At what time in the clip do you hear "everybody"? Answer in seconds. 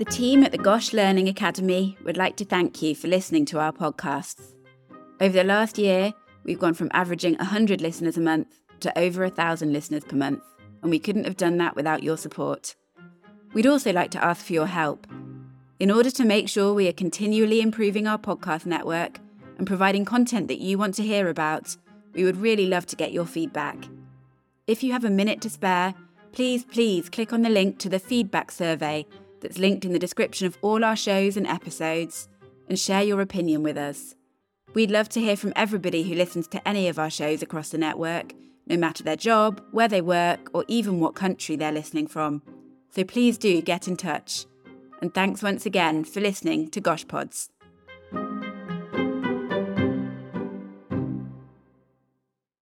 35.56-36.04